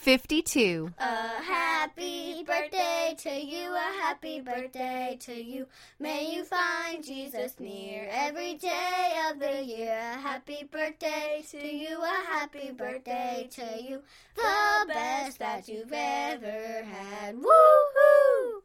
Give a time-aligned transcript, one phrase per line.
[0.00, 0.94] 52.
[0.98, 5.66] A happy birthday to you, a happy birthday to you.
[5.98, 9.92] May you find Jesus near every day of the year.
[9.92, 14.02] A happy birthday to you, a happy birthday to you.
[14.36, 17.36] The best that you've ever had.
[17.36, 18.62] Woohoo!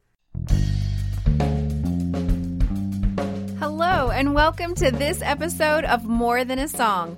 [3.59, 7.17] Hello, and welcome to this episode of More Than a Song.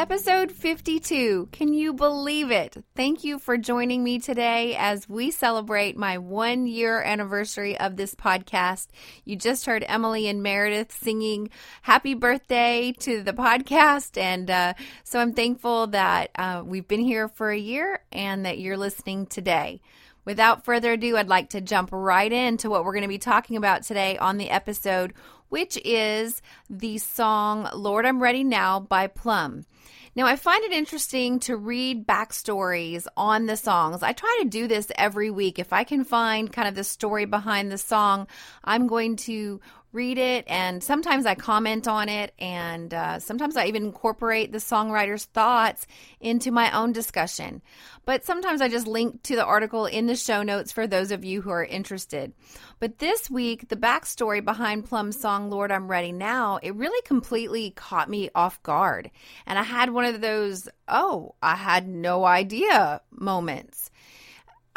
[0.00, 1.50] Episode 52.
[1.52, 2.82] Can you believe it?
[2.96, 8.14] Thank you for joining me today as we celebrate my one year anniversary of this
[8.14, 8.86] podcast.
[9.26, 11.50] You just heard Emily and Meredith singing
[11.82, 14.16] happy birthday to the podcast.
[14.16, 14.72] And uh,
[15.04, 19.26] so I'm thankful that uh, we've been here for a year and that you're listening
[19.26, 19.82] today.
[20.24, 23.56] Without further ado, I'd like to jump right into what we're going to be talking
[23.56, 25.12] about today on the episode,
[25.50, 29.66] which is the song Lord I'm Ready Now by Plumb.
[30.16, 34.02] Now, I find it interesting to read backstories on the songs.
[34.02, 35.58] I try to do this every week.
[35.58, 38.26] If I can find kind of the story behind the song,
[38.64, 39.60] I'm going to
[39.92, 44.58] read it and sometimes I comment on it and uh, sometimes I even incorporate the
[44.58, 45.86] songwriter's thoughts
[46.20, 47.60] into my own discussion.
[48.04, 51.24] But sometimes I just link to the article in the show notes for those of
[51.24, 52.32] you who are interested.
[52.78, 57.70] But this week, the backstory behind Plumb's song Lord I'm Ready Now, it really completely
[57.70, 59.10] caught me off guard.
[59.46, 63.89] And I had one of those, oh, I had no idea moments.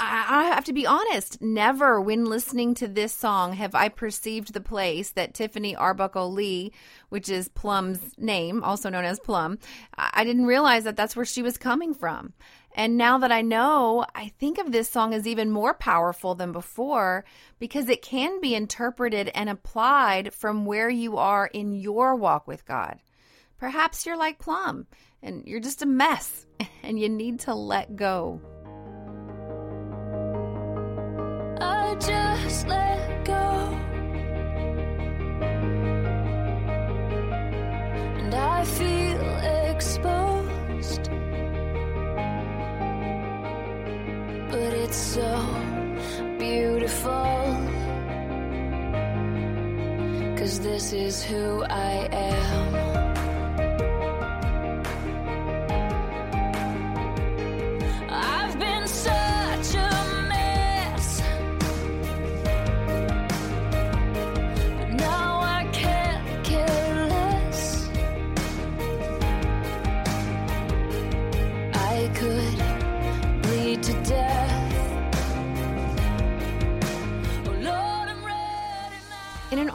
[0.06, 4.62] I have to be honest, never when listening to this song have I perceived the
[4.62, 6.72] place that Tiffany Arbuckle Lee,
[7.10, 9.60] which is Plumb's name, also known as Plumb,
[9.98, 12.34] I didn't realize that that's where she was coming from.
[12.76, 16.52] And now that I know, I think of this song as even more powerful than
[16.52, 17.24] before
[17.60, 22.66] because it can be interpreted and applied from where you are in your walk with
[22.66, 23.00] God.
[23.60, 24.88] Perhaps you're like Plumb
[25.22, 26.46] and you're just a mess
[26.84, 28.42] and you need to let go.
[50.44, 52.93] Cause this is who I am.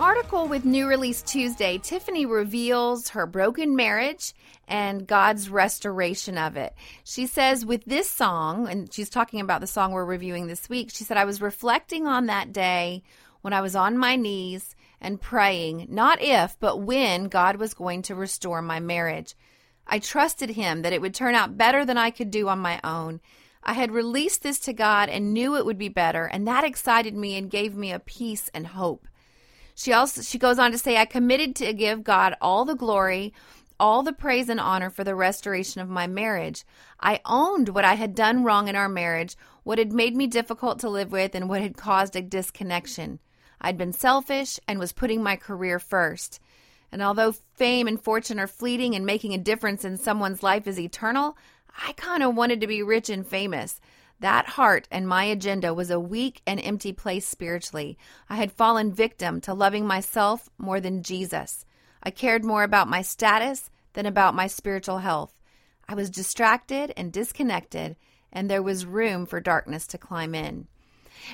[0.09, 4.33] Article with New Release Tuesday, Tiffany reveals her broken marriage
[4.67, 6.73] and God's restoration of it.
[7.05, 10.89] She says, with this song, and she's talking about the song we're reviewing this week,
[10.91, 13.03] she said, I was reflecting on that day
[13.43, 18.01] when I was on my knees and praying, not if, but when God was going
[18.03, 19.35] to restore my marriage.
[19.87, 22.81] I trusted Him that it would turn out better than I could do on my
[22.83, 23.21] own.
[23.63, 27.15] I had released this to God and knew it would be better, and that excited
[27.15, 29.07] me and gave me a peace and hope.
[29.79, 33.33] She also she goes on to say I committed to give God all the glory,
[33.79, 36.65] all the praise and honor for the restoration of my marriage.
[36.99, 40.81] I owned what I had done wrong in our marriage, what had made me difficult
[40.81, 43.21] to live with and what had caused a disconnection.
[43.61, 46.41] I'd been selfish and was putting my career first.
[46.91, 50.81] And although fame and fortune are fleeting and making a difference in someone's life is
[50.81, 51.39] eternal,
[51.87, 53.81] I kind of wanted to be rich and famous.
[54.21, 57.97] That heart and my agenda was a weak and empty place spiritually.
[58.29, 61.65] I had fallen victim to loving myself more than Jesus.
[62.03, 65.33] I cared more about my status than about my spiritual health.
[65.89, 67.97] I was distracted and disconnected,
[68.33, 70.67] and there was room for darkness to climb in.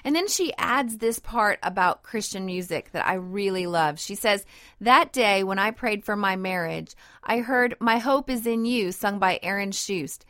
[0.03, 3.99] And then she adds this part about Christian music that I really love.
[3.99, 4.45] She says,
[4.81, 8.93] That day when I prayed for my marriage, I heard My Hope is in You
[8.93, 10.21] sung by Aaron Shust.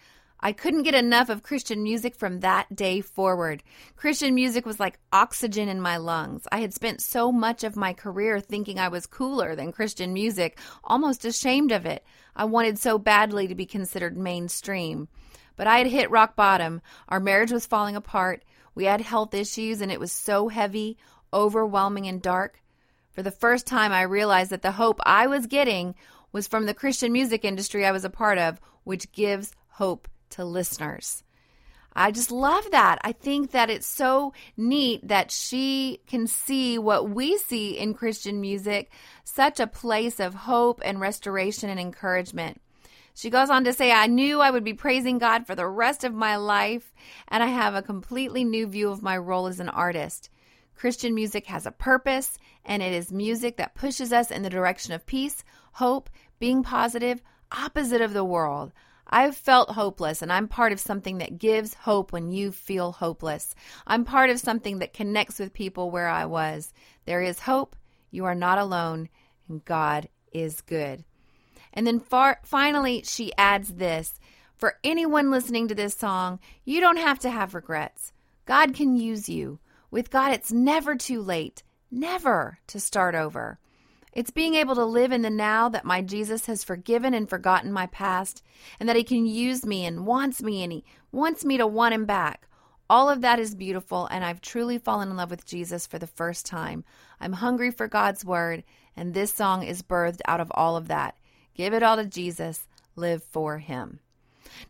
[0.47, 3.63] I couldn't get enough of Christian music from that day forward.
[3.97, 6.47] Christian music was like oxygen in my lungs.
[6.53, 10.59] I had spent so much of my career thinking I was cooler than Christian music,
[10.85, 12.05] almost ashamed of it.
[12.37, 15.09] I wanted so badly to be considered mainstream.
[15.57, 16.83] But I had hit rock bottom.
[17.09, 18.45] Our marriage was falling apart.
[18.75, 20.99] We had health issues, and it was so heavy,
[21.33, 22.63] overwhelming, and dark.
[23.13, 25.95] For the first time, I realized that the hope I was getting
[26.33, 30.45] was from the Christian music industry I was a part of, which gives hope to
[30.45, 31.23] listeners.
[31.97, 32.99] I just love that.
[33.03, 38.41] I think that it's so neat that she can see what we see in Christian
[38.41, 38.91] music,
[39.23, 42.61] such a place of hope and restoration and encouragement.
[43.15, 46.03] She goes on to say, I knew I would be praising God for the rest
[46.03, 46.93] of my life,
[47.29, 50.31] and I have a completely new view of my role as an artist.
[50.75, 54.93] Christian music has a purpose, and it is music that pushes us in the direction
[54.93, 55.45] of peace,
[55.75, 56.11] hope,
[56.41, 57.23] being positive,
[57.53, 58.73] opposite of the world.
[59.07, 63.55] I've felt hopeless, and I'm part of something that gives hope when you feel hopeless.
[63.87, 66.73] I'm part of something that connects with people where I was.
[67.05, 67.77] There is hope.
[68.11, 69.09] You are not alone,
[69.49, 71.05] and God is good.
[71.73, 74.19] And then far, finally, she adds this
[74.57, 78.13] For anyone listening to this song, you don't have to have regrets.
[78.47, 79.59] God can use you.
[79.91, 83.59] With God, it's never too late, never to start over.
[84.15, 87.73] It's being able to live in the now that my Jesus has forgiven and forgotten
[87.73, 88.43] my past,
[88.79, 91.95] and that He can use me and wants me, and He wants me to want
[91.95, 92.49] Him back.
[92.89, 96.07] All of that is beautiful, and I've truly fallen in love with Jesus for the
[96.07, 96.85] first time.
[97.19, 98.63] I'm hungry for God's Word,
[98.97, 101.17] and this song is birthed out of all of that.
[101.55, 103.99] Give it all to Jesus, live for Him.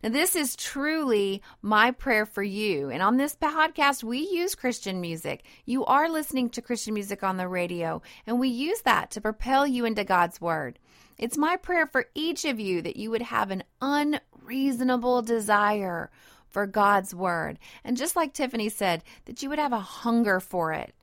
[0.03, 2.91] Now, this is truly my prayer for you.
[2.91, 5.45] And on this podcast, we use Christian music.
[5.65, 9.67] You are listening to Christian music on the radio, and we use that to propel
[9.67, 10.79] you into God's Word.
[11.19, 16.11] It's my prayer for each of you that you would have an unreasonable desire
[16.51, 17.59] for God's Word.
[17.85, 20.95] And just like Tiffany said, that you would have a hunger for it.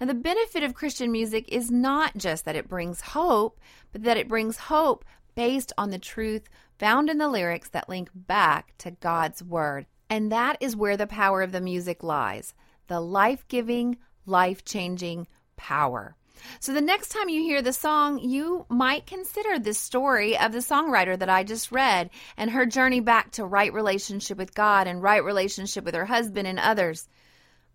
[0.00, 3.60] Now, the benefit of Christian music is not just that it brings hope,
[3.92, 6.48] but that it brings hope based on the truth
[6.80, 9.86] found in the lyrics that link back to God's Word.
[10.08, 12.54] And that is where the power of the music lies
[12.88, 13.96] the life giving,
[14.26, 16.16] life changing power.
[16.58, 20.58] So, the next time you hear the song, you might consider this story of the
[20.58, 25.02] songwriter that I just read and her journey back to right relationship with God and
[25.02, 27.06] right relationship with her husband and others.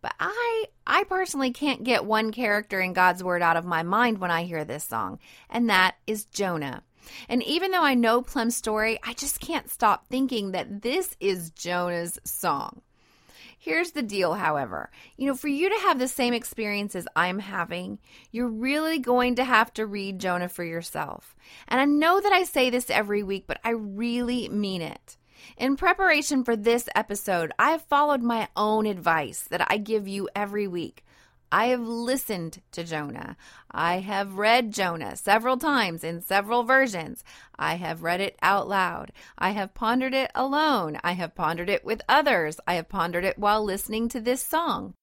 [0.02, 4.18] But I I personally can't get one character in God's word out of my mind
[4.18, 5.20] when I hear this song,
[5.50, 6.84] and that is Jonah.
[7.30, 11.52] And even though I know Plumb's story, I just can't stop thinking that this is
[11.52, 12.82] Jonah's song.
[13.58, 14.92] Here's the deal, however.
[15.18, 17.98] You know, for you to have the same experience as I'm having,
[18.32, 21.36] you're really going to have to read Jonah for yourself.
[21.68, 25.18] And I know that I say this every week, but I really mean it.
[25.58, 30.30] In preparation for this episode, I have followed my own advice that I give you
[30.36, 31.05] every week.
[31.58, 33.38] I have listened to Jonah.
[33.72, 37.24] I have read Jonah several times in several versions.
[37.58, 39.14] I have read it out loud.
[39.38, 41.00] I have pondered it alone.
[41.02, 42.60] I have pondered it with others.
[42.68, 44.96] I have pondered it while listening to this song.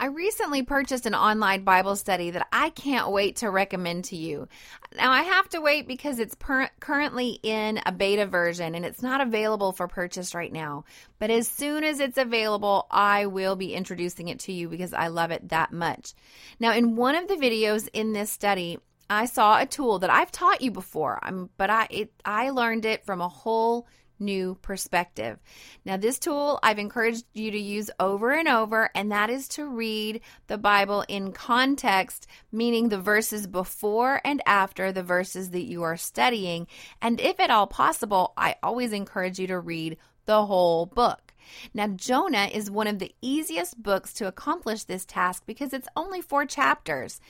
[0.00, 4.48] I recently purchased an online Bible study that I can't wait to recommend to you.
[4.96, 9.02] Now, I have to wait because it's per- currently in a beta version and it's
[9.02, 10.86] not available for purchase right now.
[11.18, 15.08] But as soon as it's available, I will be introducing it to you because I
[15.08, 16.14] love it that much.
[16.58, 18.78] Now, in one of the videos in this study,
[19.10, 21.20] I saw a tool that I've taught you before,
[21.58, 23.86] but I it, I learned it from a whole
[24.20, 25.38] new perspective.
[25.84, 29.66] Now, this tool I've encouraged you to use over and over, and that is to
[29.66, 35.82] read the Bible in context, meaning the verses before and after the verses that you
[35.82, 36.66] are studying.
[37.00, 39.96] And if at all possible, I always encourage you to read
[40.26, 41.30] the whole book.
[41.74, 46.20] Now, Jonah is one of the easiest books to accomplish this task because it's only
[46.20, 47.20] four chapters.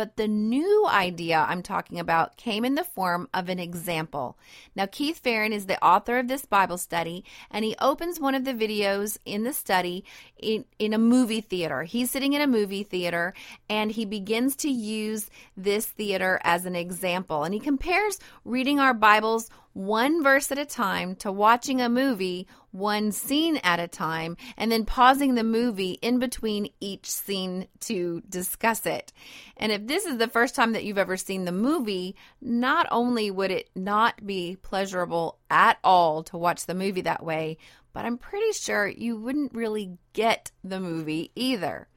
[0.00, 4.38] But the new idea I'm talking about came in the form of an example.
[4.74, 8.46] Now, Keith Ferrin is the author of this Bible study, and he opens one of
[8.46, 10.06] the videos in the study
[10.38, 11.82] in, in a movie theater.
[11.82, 13.34] He's sitting in a movie theater,
[13.68, 17.44] and he begins to use this theater as an example.
[17.44, 22.48] And he compares reading our Bibles one verse at a time to watching a movie
[22.72, 28.22] one scene at a time and then pausing the movie in between each scene to
[28.28, 29.12] discuss it.
[29.56, 33.30] And if this is the first time that you've ever seen the movie, not only
[33.30, 37.58] would it not be pleasurable at all to watch the movie that way,
[37.92, 41.88] but I'm pretty sure you wouldn't really get the movie either.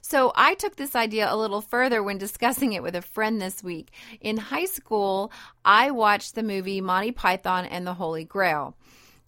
[0.00, 3.62] So I took this idea a little further when discussing it with a friend this
[3.62, 3.92] week.
[4.20, 5.32] In high school,
[5.64, 8.76] I watched the movie Monty Python and the Holy Grail.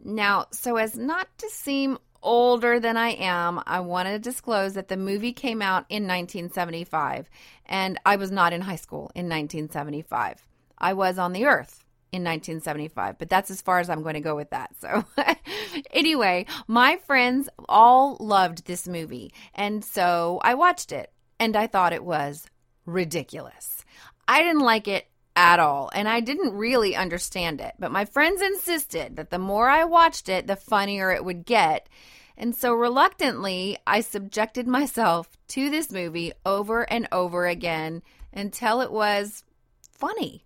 [0.04, 4.88] Now, so as not to seem older than I am, I want to disclose that
[4.88, 7.30] the movie came out in 1975,
[7.66, 10.46] and I was not in high school in 1975.
[10.78, 11.85] I was on the earth
[12.16, 14.70] in 1975, but that's as far as I'm going to go with that.
[14.80, 15.04] So,
[15.90, 21.92] anyway, my friends all loved this movie, and so I watched it, and I thought
[21.92, 22.46] it was
[22.86, 23.84] ridiculous.
[24.26, 25.06] I didn't like it
[25.36, 29.68] at all, and I didn't really understand it, but my friends insisted that the more
[29.68, 31.88] I watched it, the funnier it would get.
[32.38, 38.92] And so reluctantly, I subjected myself to this movie over and over again until it
[38.92, 39.42] was
[39.90, 40.44] funny.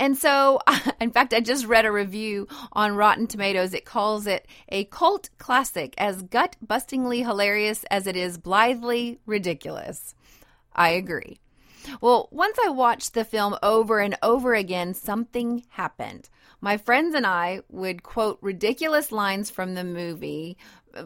[0.00, 0.60] And so,
[1.00, 3.74] in fact, I just read a review on Rotten Tomatoes.
[3.74, 10.14] It calls it a cult classic, as gut bustingly hilarious as it is blithely ridiculous.
[10.74, 11.38] I agree.
[12.00, 16.30] Well, once I watched the film over and over again, something happened.
[16.62, 20.56] My friends and I would quote ridiculous lines from the movie.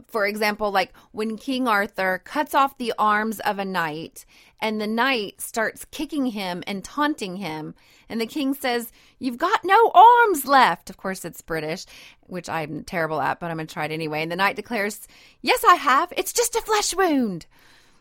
[0.09, 4.25] For example, like when King Arthur cuts off the arms of a knight
[4.61, 7.75] and the knight starts kicking him and taunting him.
[8.09, 10.89] And the king says, You've got no arms left.
[10.89, 11.85] Of course, it's British,
[12.23, 14.23] which I'm terrible at, but I'm going to try it anyway.
[14.23, 15.07] And the knight declares,
[15.43, 16.13] Yes, I have.
[16.17, 17.45] It's just a flesh wound.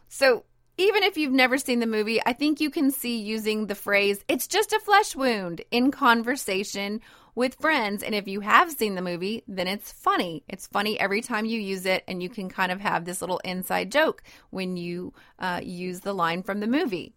[0.08, 0.46] So
[0.78, 4.24] even if you've never seen the movie, I think you can see using the phrase,
[4.28, 7.02] it's just a flesh wound in conversation
[7.36, 8.04] with friends.
[8.04, 10.44] And if you have seen the movie, then it's funny.
[10.48, 13.40] It's funny every time you use it, and you can kind of have this little
[13.40, 17.14] inside joke when you uh, use the line from the movie.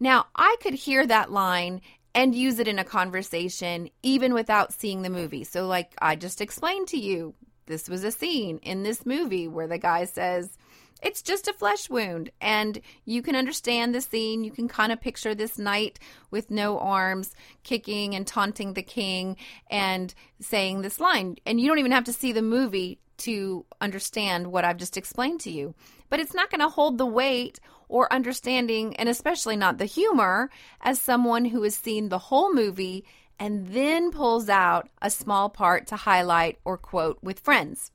[0.00, 1.80] Now, I could hear that line
[2.14, 5.44] and use it in a conversation even without seeing the movie.
[5.44, 7.34] So, like I just explained to you,
[7.66, 10.56] this was a scene in this movie where the guy says,
[11.04, 12.30] it's just a flesh wound.
[12.40, 14.42] And you can understand the scene.
[14.42, 15.98] You can kind of picture this knight
[16.30, 19.36] with no arms kicking and taunting the king
[19.70, 21.36] and saying this line.
[21.46, 25.40] And you don't even have to see the movie to understand what I've just explained
[25.40, 25.74] to you.
[26.08, 30.50] But it's not going to hold the weight or understanding, and especially not the humor,
[30.80, 33.04] as someone who has seen the whole movie
[33.38, 37.90] and then pulls out a small part to highlight or quote with friends.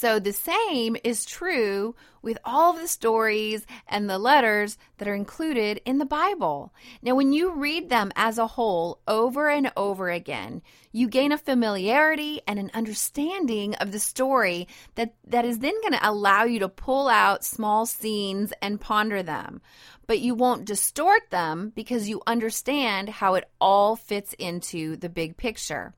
[0.00, 5.80] So the same is true with all the stories and the letters that are included
[5.84, 6.72] in the Bible.
[7.02, 10.62] Now, when you read them as a whole over and over again,
[10.92, 15.94] you gain a familiarity and an understanding of the story that, that is then going
[15.94, 19.60] to allow you to pull out small scenes and ponder them.
[20.06, 25.36] But you won't distort them because you understand how it all fits into the big
[25.36, 25.92] picture.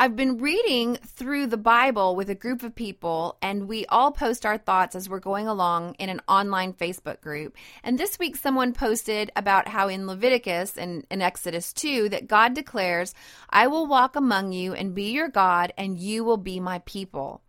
[0.00, 4.46] I've been reading through the Bible with a group of people, and we all post
[4.46, 7.56] our thoughts as we're going along in an online Facebook group.
[7.82, 12.54] And this week, someone posted about how in Leviticus and in Exodus 2 that God
[12.54, 13.12] declares,
[13.50, 17.42] I will walk among you and be your God, and you will be my people.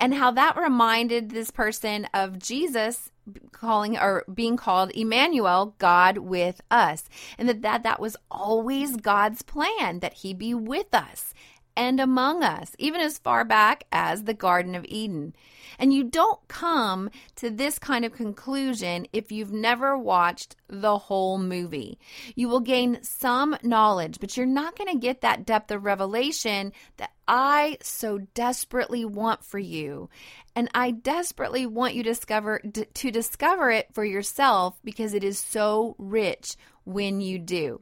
[0.00, 3.10] And how that reminded this person of Jesus
[3.52, 7.10] calling or being called Emmanuel, God with us.
[7.36, 11.34] And that, that that was always God's plan that he be with us
[11.80, 15.34] and among us, even as far back as the Garden of Eden.
[15.78, 21.38] And you don't come to this kind of conclusion if you've never watched the whole
[21.38, 21.98] movie.
[22.34, 26.74] You will gain some knowledge, but you're not going to get that depth of revelation
[26.98, 30.10] that I so desperately want for you.
[30.54, 35.38] And I desperately want you to discover to discover it for yourself because it is
[35.38, 37.80] so rich when you do.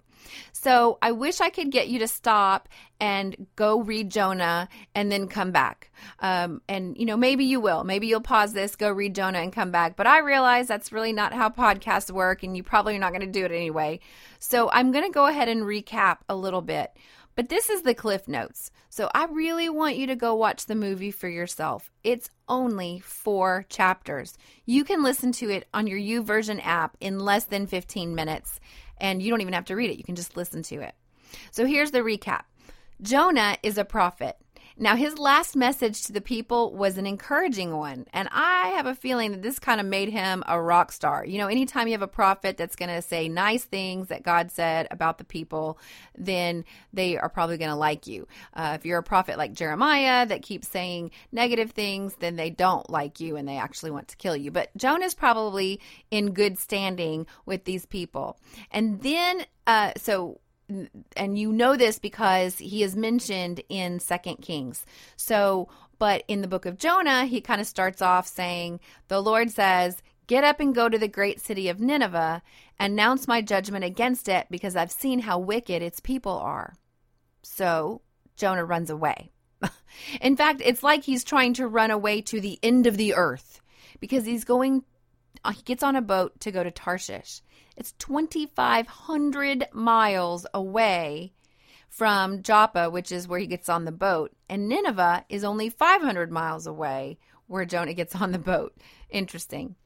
[0.53, 2.69] So I wish I could get you to stop
[3.01, 5.91] and go read Jonah and then come back.
[6.21, 7.85] Um, and, you know, maybe you will.
[7.85, 9.97] Maybe you'll pause this, go read Jonah, and come back.
[9.97, 13.21] But I realize that's really not how podcasts work, and you probably are not going
[13.21, 14.01] to do it anyway.
[14.39, 16.91] So I'm going to go ahead and recap a little bit.
[17.39, 18.73] But this is the Cliff Notes.
[18.89, 21.89] So I really want you to go watch the movie for yourself.
[22.03, 24.37] It's only four chapters.
[24.67, 28.59] You can listen to it on your YouVersion app in less than 15 minutes
[29.01, 29.99] and you don't even have to read it.
[29.99, 30.95] You can just listen to it.
[31.51, 32.43] So here's the recap
[33.03, 34.37] Jonah is a prophet.
[34.81, 38.07] Now, his last message to the people was an encouraging one.
[38.13, 41.25] And I have a feeling that this kind of made him a rock star.
[41.27, 44.53] You know, anytime you have a prophet that's going to say nice things that God
[44.53, 45.81] said about the people,
[46.17, 48.29] then they are probably going to like you.
[48.55, 52.89] Uh, if you're a prophet like Jeremiah that keeps saying negative things, then they don't
[52.89, 54.53] like you and they actually want to kill you.
[54.53, 55.81] But Jonah's probably
[56.13, 58.39] in good standing with these people.
[58.71, 60.39] And then, uh, so
[61.17, 64.85] and you know this because he is mentioned in second kings
[65.17, 69.51] so but in the book of jonah he kind of starts off saying the lord
[69.51, 72.43] says Get up and go to the great city of Nineveh,
[72.79, 76.75] announce my judgment against it, because I've seen how wicked its people are.
[77.43, 78.03] So
[78.37, 79.33] Jonah runs away.
[80.21, 83.63] In fact, it's like he's trying to run away to the end of the earth
[84.01, 84.85] because he's going,
[85.51, 87.41] he gets on a boat to go to Tarshish.
[87.79, 91.33] It's 2,500 miles away
[91.89, 94.33] from Joppa, which is where he gets on the boat.
[94.49, 98.77] And Nineveh is only 500 miles away where Jonah gets on the boat.
[99.11, 99.77] Interesting.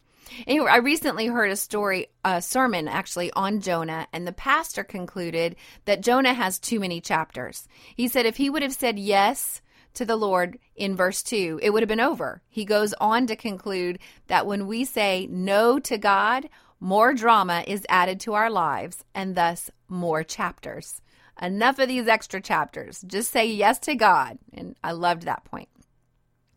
[0.47, 5.57] Anyway, I recently heard a story, a sermon actually on Jonah, and the pastor concluded
[5.85, 7.69] that Jonah has too many chapters.
[7.95, 9.61] He said if he would have said yes
[9.95, 12.41] to the Lord in verse 2, it would have been over.
[12.49, 16.49] He goes on to conclude that when we say no to God,
[16.83, 21.01] more drama is added to our lives and thus more chapters.
[21.41, 23.05] Enough of these extra chapters.
[23.07, 24.37] Just say yes to God.
[24.53, 25.69] And I loved that point.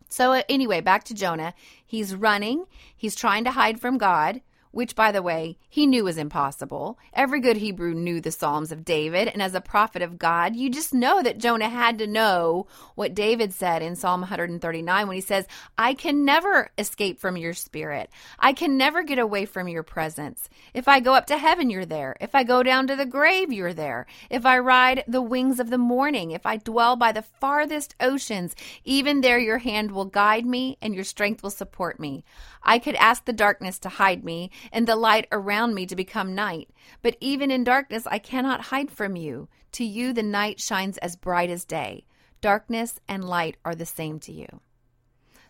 [0.10, 1.54] So, uh, anyway, back to Jonah.
[1.86, 2.66] He's running,
[2.98, 4.42] he's trying to hide from God
[4.76, 7.00] which, by the way, he knew was impossible.
[7.14, 10.70] Every good Hebrew knew the Psalms of David, and as a prophet of God, you
[10.70, 15.22] just know that Jonah had to know what David said in Psalm 139 when he
[15.22, 18.10] says, I can never escape from your spirit.
[18.38, 20.50] I can never get away from your presence.
[20.74, 22.18] If I go up to heaven, you're there.
[22.20, 24.08] If I go down to the grave, you're there.
[24.30, 28.54] If I ride the wings of the morning, if I dwell by the farthest oceans,
[28.84, 32.26] even there your hand will guide me and your strength will support me.
[32.66, 36.36] I could ask the darkness to hide me and the light around me to become
[36.36, 36.70] night.
[37.02, 39.48] But even in darkness, I cannot hide from you.
[39.74, 42.06] To you, the night shines as bright as day.
[42.42, 44.48] Darkness and light are the same to you.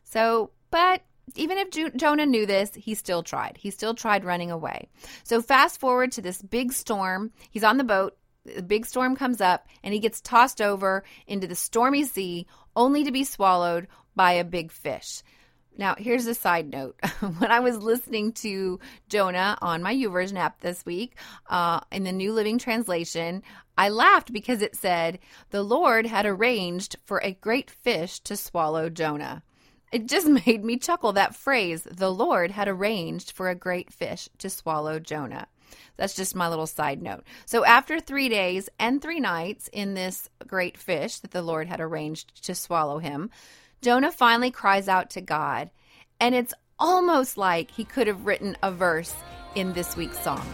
[0.04, 1.02] So, but
[1.36, 3.58] even if Jonah knew this, he still tried.
[3.58, 4.90] He still tried running away.
[5.24, 7.32] So, fast forward to this big storm.
[7.50, 8.18] He's on the boat.
[8.46, 12.46] The big storm comes up and he gets tossed over into the stormy sea
[12.76, 15.24] only to be swallowed by a big fish.
[15.78, 16.96] Now, here's a side note.
[17.38, 18.80] when I was listening to
[19.10, 21.16] Jonah on my YouVersion app this week
[21.50, 23.44] uh, in the New Living Translation,
[23.78, 28.90] I laughed because it said, The Lord had arranged for a great fish to swallow
[28.90, 29.44] Jonah.
[29.92, 34.30] It just made me chuckle that phrase, the Lord had arranged for a great fish
[34.40, 35.48] to swallow Jonah.
[35.98, 37.24] That's just my little side note.
[37.46, 41.82] So, after three days and three nights in this great fish that the Lord had
[41.82, 43.30] arranged to swallow him,
[43.82, 45.70] Jonah finally cries out to God,
[46.20, 49.14] and it's almost like he could have written a verse
[49.56, 50.46] in this week's song.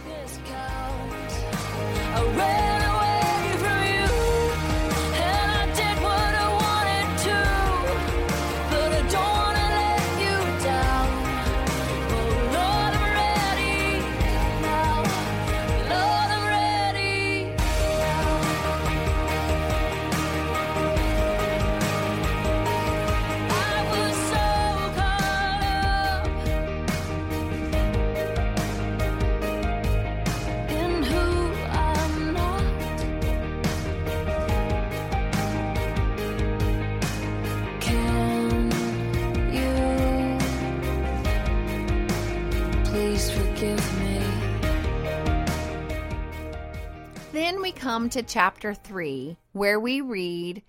[48.02, 50.60] Come to chapter 3, where we read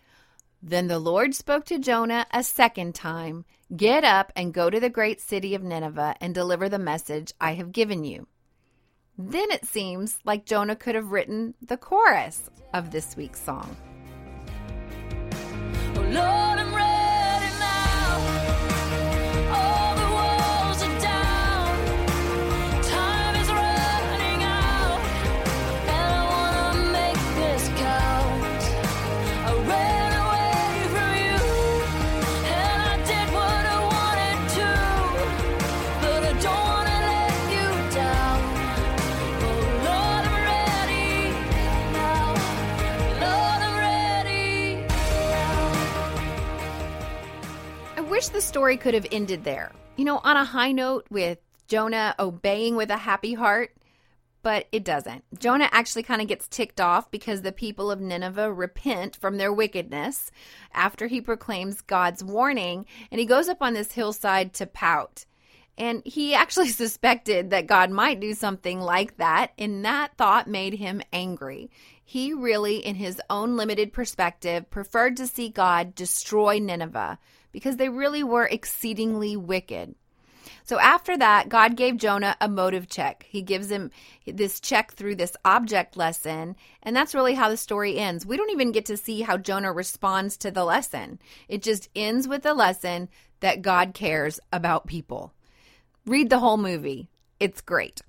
[0.61, 4.91] Then the Lord spoke to Jonah a second time Get up and go to the
[4.91, 8.27] great city of Nineveh and deliver the message I have given you.
[9.17, 13.75] Then it seems like Jonah could have written the chorus of this week's song.
[48.83, 49.71] Could have ended there.
[49.95, 51.37] You know, on a high note with
[51.69, 53.73] Jonah obeying with a happy heart,
[54.41, 55.23] but it doesn't.
[55.39, 59.53] Jonah actually kind of gets ticked off because the people of Nineveh repent from their
[59.53, 60.31] wickedness
[60.73, 65.23] after he proclaims God's warning, and he goes up on this hillside to pout.
[65.77, 70.73] And he actually suspected that God might do something like that, and that thought made
[70.73, 71.71] him angry.
[72.03, 77.17] He really, in his own limited perspective, preferred to see God destroy Nineveh
[77.53, 79.95] because they really were exceedingly wicked.
[80.65, 83.25] So after that, God gave Jonah a motive check.
[83.29, 83.91] He gives him
[84.25, 88.25] this check through this object lesson, and that's really how the story ends.
[88.25, 91.19] We don't even get to see how Jonah responds to the lesson.
[91.47, 93.09] It just ends with the lesson
[93.41, 95.33] that God cares about people.
[96.05, 97.09] read the whole movie.
[97.39, 98.01] It's great.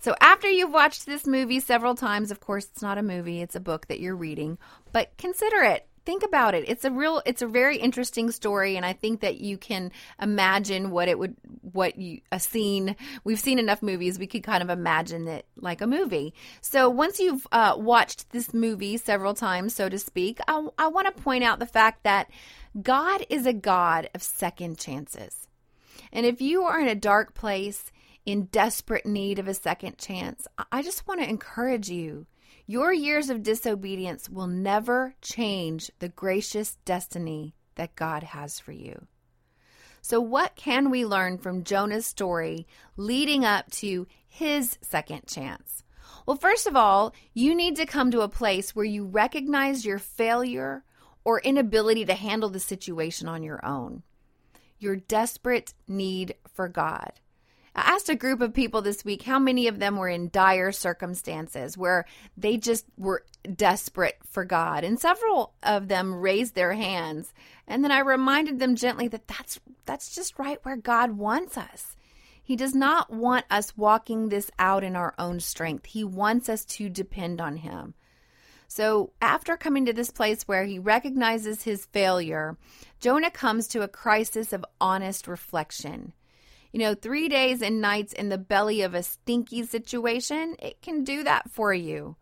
[0.00, 3.54] So, after you've watched this movie several times, of course, it's not a movie, it's
[3.54, 4.58] a book that you're reading,
[4.92, 5.86] but consider it.
[6.10, 6.68] Think about it.
[6.68, 10.90] It's a real, it's a very interesting story, and I think that you can imagine
[10.90, 12.96] what it would, what you, a scene.
[13.22, 16.34] We've seen enough movies, we could kind of imagine it like a movie.
[16.62, 21.06] So, once you've uh, watched this movie several times, so to speak, I, I want
[21.06, 22.28] to point out the fact that
[22.82, 25.46] God is a God of second chances.
[26.12, 27.92] And if you are in a dark place,
[28.26, 32.26] in desperate need of a second chance, I just want to encourage you.
[32.66, 39.06] Your years of disobedience will never change the gracious destiny that God has for you.
[40.02, 45.84] So, what can we learn from Jonah's story leading up to his second chance?
[46.26, 49.98] Well, first of all, you need to come to a place where you recognize your
[49.98, 50.84] failure
[51.24, 54.02] or inability to handle the situation on your own.
[54.78, 57.12] Your desperate need for God.
[57.74, 60.72] I asked a group of people this week how many of them were in dire
[60.72, 62.04] circumstances where
[62.36, 64.82] they just were desperate for God.
[64.82, 67.32] And several of them raised their hands.
[67.68, 71.96] And then I reminded them gently that that's that's just right where God wants us.
[72.42, 75.86] He does not want us walking this out in our own strength.
[75.86, 77.94] He wants us to depend on him.
[78.66, 82.56] So, after coming to this place where he recognizes his failure,
[83.00, 86.12] Jonah comes to a crisis of honest reflection.
[86.72, 91.04] You know, three days and nights in the belly of a stinky situation, it can
[91.04, 92.16] do that for you.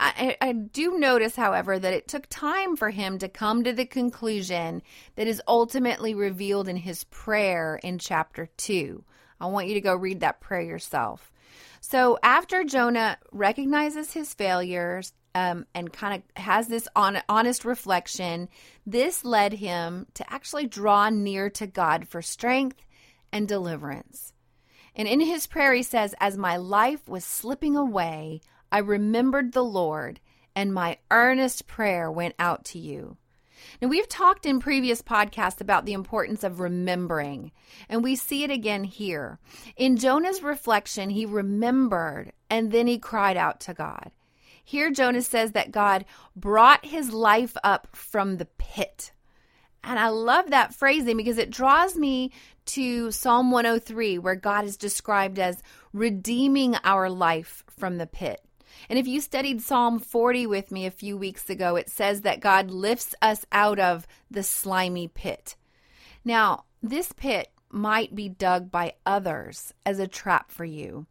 [0.00, 3.86] I, I, do notice, however, that it took time for him to come to the
[3.86, 4.82] conclusion
[5.14, 9.04] that is ultimately revealed in his prayer in chapter 2.
[9.40, 11.30] I want you to go read that prayer yourself.
[11.80, 18.48] So, after Jonah recognizes his failures um, and kind of has this on, honest reflection,
[18.84, 22.84] this led him to actually draw near to God for strength
[23.34, 24.32] and deliverance.
[24.94, 29.64] And in his prayer, he says, As my life was slipping away, I remembered the
[29.64, 30.20] Lord,
[30.54, 33.16] and my earnest prayer went out to you.
[33.82, 37.50] Now, we've talked in previous podcasts about the importance of remembering,
[37.88, 39.40] and we see it again here.
[39.76, 44.12] In Jonah's reflection, he remembered and then he cried out to God.
[44.62, 46.04] Here, Jonah says that God
[46.36, 49.12] brought his life up from the pit.
[49.86, 52.32] And I love that phrasing because it draws me
[52.66, 58.40] to Psalm 103, where God is described as redeeming our life from the pit.
[58.88, 62.40] And if you studied Psalm 40 with me a few weeks ago, it says that
[62.40, 65.56] God lifts us out of the slimy pit.
[66.24, 71.06] Now, this pit might be dug by others as a trap for you.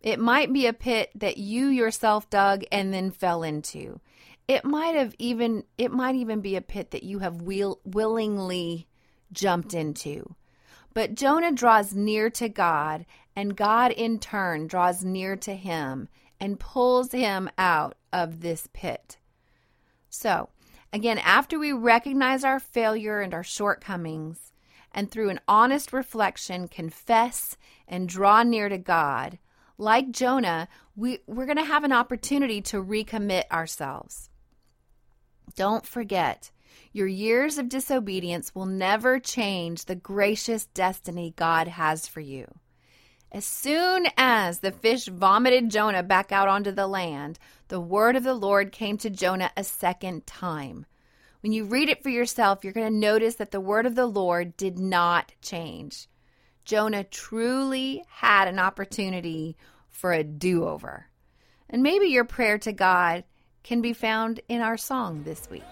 [0.00, 4.00] It might be a pit that you yourself dug and then fell into.
[4.46, 8.86] It might have even it might even be a pit that you have will, willingly
[9.32, 10.34] jumped into.
[10.92, 16.60] But Jonah draws near to God, and God in turn draws near to him and
[16.60, 19.16] pulls him out of this pit.
[20.08, 20.50] So,
[20.92, 24.52] again, after we recognize our failure and our shortcomings,
[24.92, 27.56] and through an honest reflection, confess
[27.88, 29.38] and draw near to God,
[29.76, 34.30] like Jonah, we, we're going to have an opportunity to recommit ourselves.
[35.56, 36.50] Don't forget,
[36.92, 42.46] your years of disobedience will never change the gracious destiny God has for you.
[43.32, 48.22] As soon as the fish vomited Jonah back out onto the land, the word of
[48.22, 50.86] the Lord came to Jonah a second time.
[51.40, 54.06] When you read it for yourself, you're going to notice that the word of the
[54.06, 56.08] Lord did not change.
[56.64, 59.56] Jonah truly had an opportunity
[59.90, 61.08] for a do over.
[61.68, 63.24] And maybe your prayer to God
[63.64, 65.64] can be found in our song this week.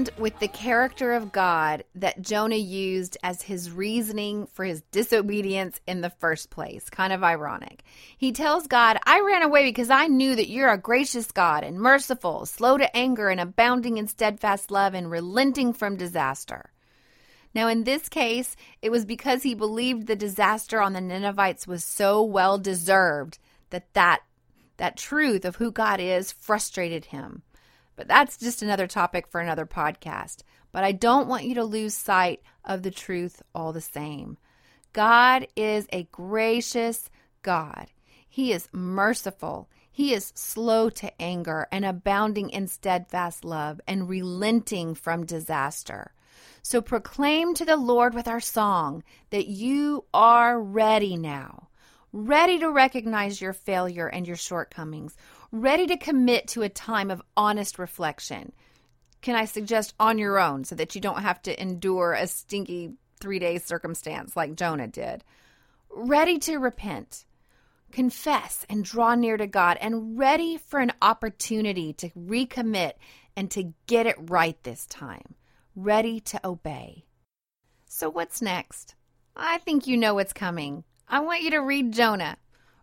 [0.00, 5.78] End with the character of God that Jonah used as his reasoning for his disobedience
[5.86, 6.88] in the first place.
[6.88, 7.82] Kind of ironic.
[8.16, 11.78] He tells God, I ran away because I knew that you're a gracious God and
[11.78, 16.70] merciful, slow to anger, and abounding in steadfast love and relenting from disaster.
[17.54, 21.84] Now, in this case, it was because he believed the disaster on the Ninevites was
[21.84, 23.38] so well deserved
[23.70, 24.20] that that,
[24.76, 27.42] that truth of who God is frustrated him.
[28.00, 30.38] But that's just another topic for another podcast.
[30.72, 34.38] But I don't want you to lose sight of the truth all the same.
[34.94, 37.10] God is a gracious
[37.42, 37.88] God.
[38.26, 39.68] He is merciful.
[39.92, 46.14] He is slow to anger and abounding in steadfast love and relenting from disaster.
[46.62, 51.68] So proclaim to the Lord with our song that you are ready now,
[52.14, 55.18] ready to recognize your failure and your shortcomings,
[55.52, 58.52] ready to commit to a time of honest reflection.
[59.20, 62.94] Can I suggest on your own so that you don't have to endure a stinky
[63.20, 65.24] three day circumstance like Jonah did?
[65.90, 67.24] Ready to repent,
[67.92, 72.92] confess, and draw near to God, and ready for an opportunity to recommit
[73.36, 75.34] and to get it right this time
[75.74, 77.04] ready to obey.
[77.86, 78.94] So, what's next?
[79.36, 80.84] I think you know what's coming.
[81.08, 82.36] I want you to read Jonah.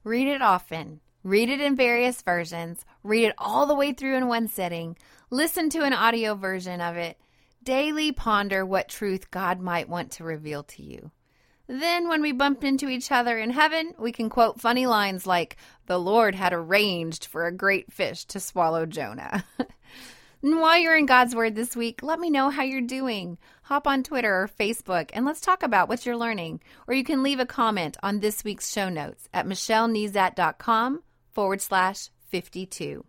[0.03, 1.01] Read it often.
[1.23, 2.85] Read it in various versions.
[3.03, 4.97] Read it all the way through in one sitting.
[5.29, 7.17] Listen to an audio version of it.
[7.63, 11.11] Daily ponder what truth God might want to reveal to you.
[11.67, 15.57] Then, when we bump into each other in heaven, we can quote funny lines like,
[15.85, 19.43] The Lord had arranged for a great fish to swallow Jonah.
[20.43, 23.37] And while you're in God's Word this week, let me know how you're doing.
[23.63, 26.61] Hop on Twitter or Facebook and let's talk about what you're learning.
[26.87, 31.01] Or you can leave a comment on this week's show notes at michellenezat.com
[31.37, 33.05] forward slash 52.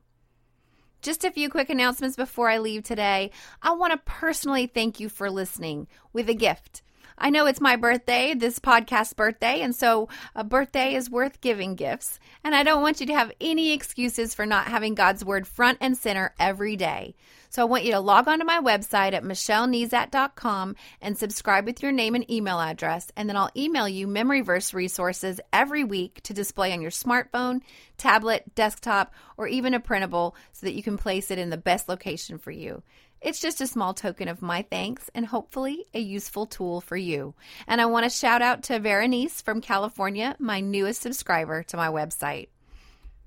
[1.00, 3.30] Just a few quick announcements before I leave today.
[3.62, 6.82] I want to personally thank you for listening with a gift.
[7.16, 11.74] I know it's my birthday, this podcast birthday, and so a birthday is worth giving
[11.74, 12.20] gifts.
[12.44, 15.78] And I don't want you to have any excuses for not having God's word front
[15.80, 17.14] and center every day.
[17.50, 21.82] So I want you to log on to my website at michellenezat.com and subscribe with
[21.82, 26.20] your name and email address, and then I'll email you memory verse resources every week
[26.24, 27.60] to display on your smartphone,
[27.96, 31.88] tablet, desktop, or even a printable so that you can place it in the best
[31.88, 32.82] location for you.
[33.20, 37.34] It's just a small token of my thanks and hopefully a useful tool for you.
[37.66, 41.88] And I want to shout out to Veronice from California, my newest subscriber to my
[41.88, 42.48] website.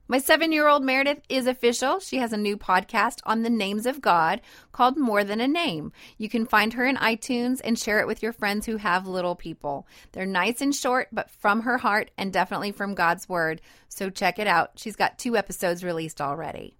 [0.08, 2.00] My seven year old Meredith is official.
[2.00, 5.94] She has a new podcast on the names of God called More Than a Name.
[6.18, 9.36] You can find her in iTunes and share it with your friends who have little
[9.36, 9.88] people.
[10.12, 13.62] They're nice and short, but from her heart and definitely from God's Word.
[13.88, 14.72] So check it out.
[14.76, 16.76] She's got two episodes released already.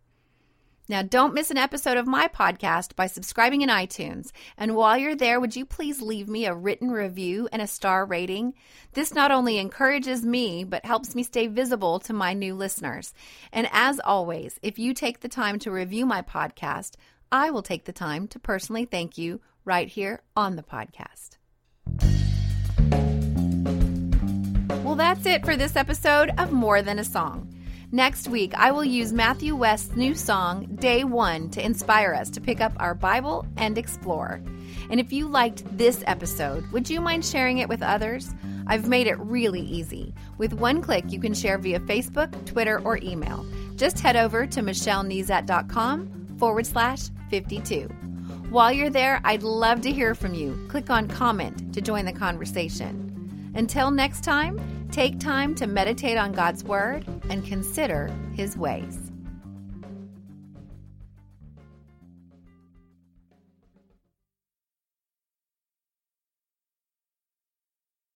[0.90, 4.32] Now, don't miss an episode of my podcast by subscribing in iTunes.
[4.58, 8.06] And while you're there, would you please leave me a written review and a star
[8.06, 8.54] rating?
[8.94, 13.14] This not only encourages me, but helps me stay visible to my new listeners.
[13.52, 16.96] And as always, if you take the time to review my podcast,
[17.32, 21.38] I will take the time to personally thank you right here on the podcast.
[24.84, 27.51] Well, that's it for this episode of More Than a Song.
[27.94, 32.40] Next week, I will use Matthew West's new song, Day One, to inspire us to
[32.40, 34.42] pick up our Bible and explore.
[34.90, 38.34] And if you liked this episode, would you mind sharing it with others?
[38.66, 40.14] I've made it really easy.
[40.38, 43.46] With one click, you can share via Facebook, Twitter, or email.
[43.76, 47.90] Just head over to michellenezat.com forward slash 52.
[48.50, 50.66] While you're there, I'd love to hear from you.
[50.70, 53.52] Click on comment to join the conversation.
[53.54, 59.11] Until next time, Take time to meditate on God's Word and consider His ways.